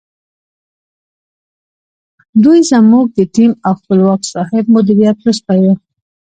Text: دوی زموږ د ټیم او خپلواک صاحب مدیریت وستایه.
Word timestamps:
دوی 2.43 2.59
زموږ 2.69 3.05
د 3.17 3.19
ټیم 3.35 3.51
او 3.67 3.73
خپلواک 3.79 4.21
صاحب 4.33 4.65
مدیریت 4.75 5.17
وستایه. 5.21 5.73